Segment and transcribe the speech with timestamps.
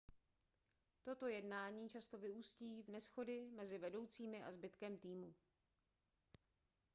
[1.03, 5.33] toto jednání často vyústí v neshody mezi vedoucími a zbytkem týmu